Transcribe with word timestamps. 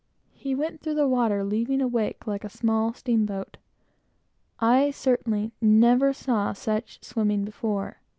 He 0.33 0.55
went 0.55 0.81
through 0.81 0.95
the 0.95 1.07
water 1.07 1.43
leaving 1.43 1.79
a 1.79 1.87
wake 1.87 2.25
like 2.25 2.43
a 2.43 2.49
small 2.49 2.91
steamboat. 2.91 3.57
I 4.59 4.89
certainly 4.89 5.51
never 5.61 6.11
saw 6.11 6.53
such 6.53 7.03
swimming 7.03 7.45
before. 7.45 7.97